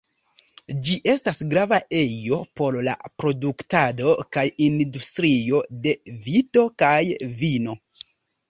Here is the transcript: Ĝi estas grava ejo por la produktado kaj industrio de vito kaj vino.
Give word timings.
Ĝi 0.85 0.95
estas 1.11 1.41
grava 1.51 1.77
ejo 1.99 2.39
por 2.61 2.77
la 2.87 2.95
produktado 3.23 4.15
kaj 4.39 4.47
industrio 4.69 5.63
de 5.85 5.95
vito 6.27 6.65
kaj 6.85 6.99
vino. 7.45 7.79